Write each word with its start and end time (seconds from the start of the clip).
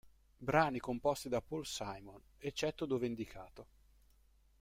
Brani 0.35 0.79
composti 0.79 1.29
da 1.29 1.41
Paul 1.41 1.63
Simon, 1.67 2.19
eccetto 2.39 2.87
dove 2.87 3.05
indicato. 3.05 3.67